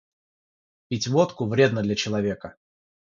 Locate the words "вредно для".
1.47-1.93